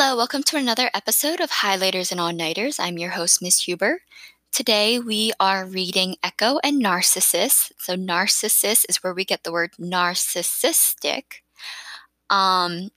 [0.00, 2.78] Hello, welcome to another episode of Highlighters and All Nighters.
[2.78, 4.02] I'm your host, Miss Huber.
[4.52, 7.72] Today we are reading Echo and Narcissus.
[7.78, 11.42] So, Narcissus is where we get the word narcissistic.
[12.30, 12.90] Um,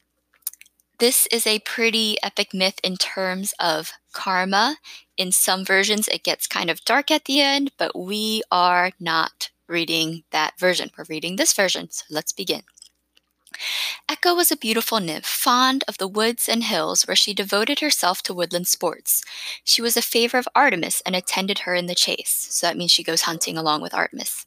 [0.99, 4.77] this is a pretty epic myth in terms of karma.
[5.17, 9.49] In some versions, it gets kind of dark at the end, but we are not
[9.67, 10.91] reading that version.
[10.95, 11.89] We're reading this version.
[11.89, 12.61] So, let's begin.
[14.09, 18.21] Echo was a beautiful nymph, fond of the woods and hills, where she devoted herself
[18.23, 19.23] to woodland sports.
[19.63, 22.91] She was a favor of Artemis and attended her in the chase, so that means
[22.91, 24.45] she goes hunting along with Artemis.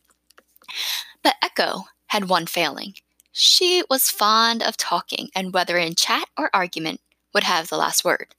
[1.22, 2.94] But Echo had one failing.
[3.32, 7.00] She was fond of talking, and whether in chat or argument,
[7.32, 8.34] would have the last word.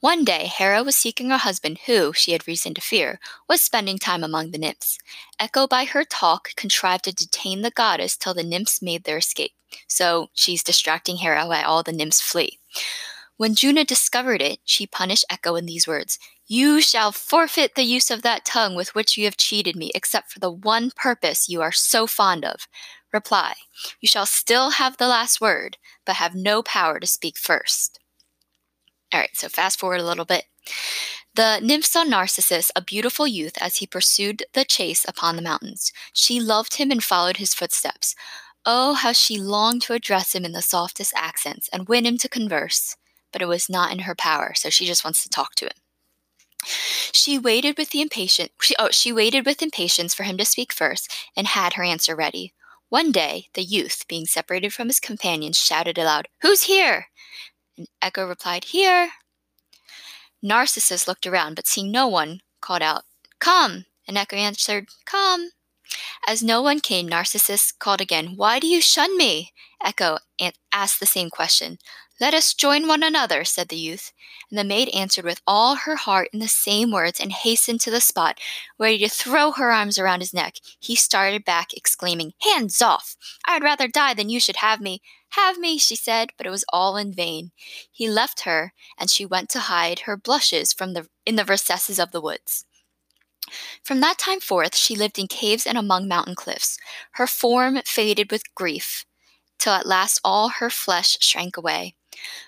[0.00, 3.98] One day, Hera was seeking a husband who, she had reason to fear, was spending
[3.98, 4.98] time among the nymphs.
[5.38, 9.52] Echo by her talk contrived to detain the goddess till the nymphs made their escape.
[9.88, 12.58] So she's distracting Hera while all the nymphs flee.
[13.36, 18.10] When Juno discovered it, she punished Echo in these words You shall forfeit the use
[18.10, 21.60] of that tongue with which you have cheated me, except for the one purpose you
[21.60, 22.66] are so fond of.
[23.12, 23.54] Reply
[24.00, 28.00] You shall still have the last word, but have no power to speak first.
[29.16, 30.44] All right, so fast forward a little bit.
[31.36, 35.90] The nymph saw Narcissus, a beautiful youth, as he pursued the chase upon the mountains.
[36.12, 38.14] She loved him and followed his footsteps.
[38.66, 42.28] Oh, how she longed to address him in the softest accents and win him to
[42.28, 42.96] converse,
[43.32, 46.66] but it was not in her power, so she just wants to talk to him.
[47.12, 50.74] She waited with the impatient she, oh, she waited with impatience for him to speak
[50.74, 52.52] first and had her answer ready.
[52.90, 57.06] One day, the youth, being separated from his companions, shouted aloud, Who's here?
[57.76, 59.10] And Echo replied, Here.
[60.42, 63.04] Narcissus looked around, but seeing no one, called out,
[63.38, 63.86] Come.
[64.06, 65.50] And Echo answered, Come.
[66.26, 69.52] As no one came, Narcissus called again, Why do you shun me?
[69.84, 70.18] Echo
[70.72, 71.78] asked the same question.
[72.18, 74.12] Let us join one another, said the youth.
[74.50, 77.90] And the maid answered with all her heart in the same words and hastened to
[77.90, 78.40] the spot,
[78.78, 80.54] ready to throw her arms around his neck.
[80.80, 83.16] He started back, exclaiming, Hands off!
[83.46, 85.02] I'd rather die than you should have me.
[85.30, 87.50] Have me, she said, but it was all in vain.
[87.92, 91.98] He left her, and she went to hide her blushes from the, in the recesses
[91.98, 92.64] of the woods.
[93.84, 96.78] From that time forth, she lived in caves and among mountain cliffs.
[97.12, 99.04] Her form faded with grief,
[99.58, 101.95] till at last all her flesh shrank away.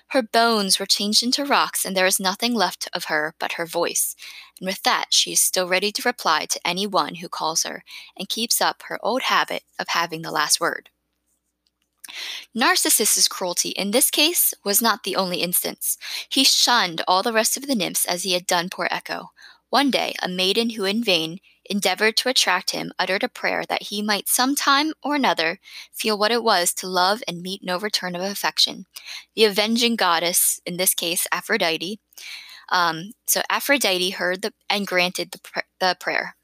[0.09, 3.65] Her bones were changed into rocks, and there is nothing left of her but her
[3.65, 4.15] voice.
[4.59, 7.83] And with that, she is still ready to reply to any one who calls her,
[8.17, 10.89] and keeps up her old habit of having the last word.
[12.55, 15.97] Narcissus's cruelty in this case was not the only instance.
[16.27, 19.31] He shunned all the rest of the nymphs as he had done poor Echo.
[19.69, 23.83] One day, a maiden who in vain endeavored to attract him uttered a prayer that
[23.83, 25.59] he might some time or another
[25.93, 28.85] feel what it was to love and meet no return of affection.
[29.35, 31.99] The avenging goddess, in this case Aphrodite,
[32.69, 36.35] um, so Aphrodite heard the, and granted the, pr- the prayer.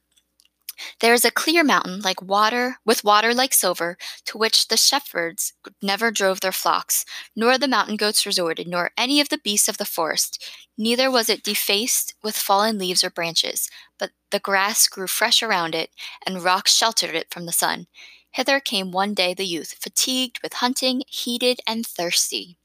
[0.99, 5.53] There is a clear mountain like water with water like silver, to which the shepherds
[5.81, 7.05] never drove their flocks,
[7.35, 10.43] nor the mountain goats resorted, nor any of the beasts of the forest.
[10.77, 15.75] Neither was it defaced with fallen leaves or branches, but the grass grew fresh around
[15.75, 15.91] it,
[16.25, 17.87] and rocks sheltered it from the sun.
[18.31, 22.57] Hither came one day the youth, fatigued with hunting, heated, and thirsty.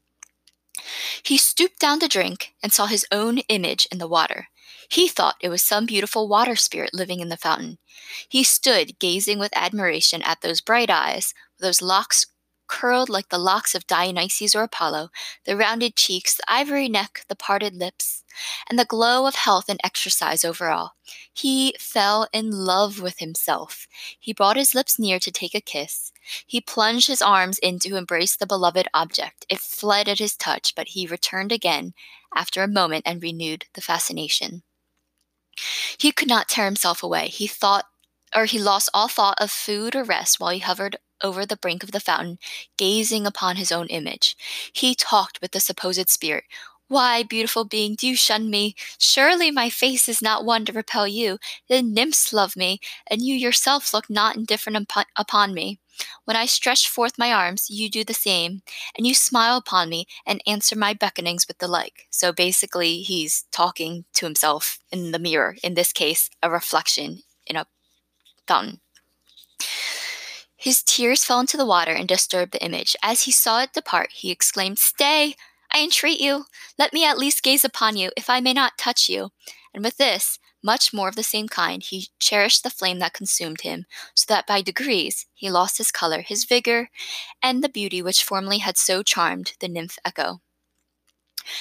[1.23, 4.49] He stooped down to drink, and saw his own image in the water.
[4.91, 7.77] He thought it was some beautiful water spirit living in the fountain.
[8.27, 12.25] He stood gazing with admiration at those bright eyes, those locks
[12.67, 15.09] curled like the locks of Dionysus or Apollo,
[15.45, 18.25] the rounded cheeks, the ivory neck, the parted lips,
[18.69, 20.95] and the glow of health and exercise over all.
[21.33, 23.87] He fell in love with himself.
[24.19, 26.11] He brought his lips near to take a kiss.
[26.45, 29.45] He plunged his arms in to embrace the beloved object.
[29.47, 31.93] It fled at his touch, but he returned again
[32.35, 34.63] after a moment and renewed the fascination.
[35.97, 37.27] He could not tear himself away.
[37.27, 37.85] He thought
[38.35, 41.83] or he lost all thought of food or rest while he hovered over the brink
[41.83, 42.39] of the fountain,
[42.77, 44.37] gazing upon his own image.
[44.71, 46.45] He talked with the supposed spirit.
[46.87, 48.75] Why, beautiful being, do you shun me?
[48.97, 51.39] Surely my face is not one to repel you.
[51.67, 55.80] The nymphs love me, and you yourself look not indifferent upon me.
[56.25, 58.61] When I stretch forth my arms, you do the same,
[58.97, 62.07] and you smile upon me and answer my beckonings with the like.
[62.09, 67.55] So basically, he's talking to himself in the mirror, in this case, a reflection in
[67.55, 67.67] a
[68.47, 68.81] fountain.
[70.55, 72.95] His tears fell into the water and disturbed the image.
[73.01, 75.35] As he saw it depart, he exclaimed, Stay!
[75.73, 76.45] I entreat you,
[76.77, 79.29] let me at least gaze upon you, if I may not touch you.
[79.73, 83.61] And with this, much more of the same kind, he cherished the flame that consumed
[83.61, 86.89] him, so that by degrees he lost his color, his vigor,
[87.41, 90.41] and the beauty which formerly had so charmed the nymph Echo.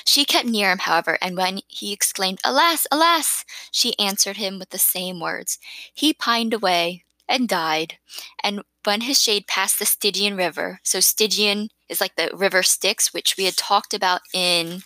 [0.04, 4.70] She kept near him, however, and when he exclaimed, Alas, alas, she answered him with
[4.70, 5.58] the same words.
[5.94, 7.98] He pined away and died.
[8.42, 13.14] And when his shade passed the Stygian River, so Stygian is like the river Styx,
[13.14, 14.82] which we had talked about in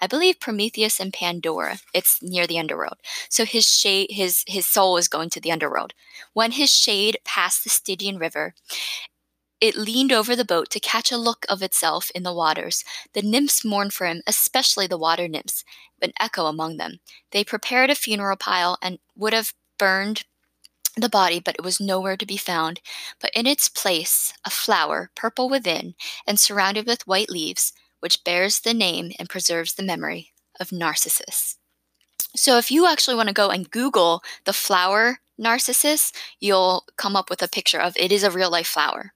[0.00, 1.78] I believe Prometheus and Pandora.
[1.94, 2.96] It's near the underworld.
[3.28, 5.94] So his shade his his soul is going to the underworld.
[6.32, 8.54] When his shade passed the Stygian River,
[9.60, 12.84] it leaned over the boat to catch a look of itself in the waters.
[13.14, 15.64] The nymphs mourned for him, especially the water nymphs,
[16.02, 17.00] an echo among them.
[17.30, 20.24] They prepared a funeral pile and would have burned
[20.96, 22.80] the body, but it was nowhere to be found.
[23.20, 25.94] But in its place, a flower, purple within,
[26.26, 31.56] and surrounded with white leaves, which bears the name and preserves the memory of Narcissus.
[32.34, 37.30] So, if you actually want to go and Google the flower Narcissus, you'll come up
[37.30, 39.12] with a picture of it is a real life flower.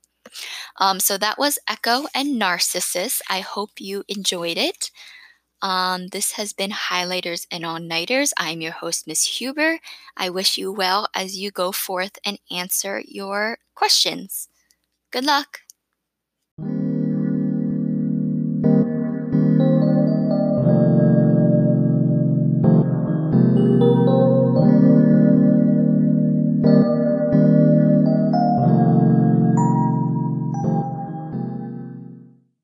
[0.79, 3.23] Um, so that was Echo and Narcissus.
[3.29, 4.91] I hope you enjoyed it.
[5.63, 8.33] Um, this has been Highlighters and All Nighters.
[8.39, 9.79] I'm your host, Miss Huber.
[10.17, 14.49] I wish you well as you go forth and answer your questions.
[15.11, 15.61] Good luck.